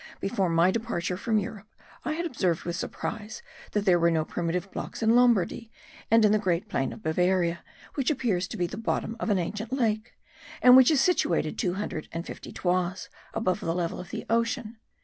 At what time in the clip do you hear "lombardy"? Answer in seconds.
5.15-5.69